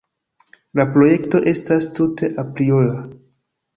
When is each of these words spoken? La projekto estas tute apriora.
La 0.79 0.85
projekto 0.95 1.41
estas 1.53 1.87
tute 1.99 2.31
apriora. 2.45 2.97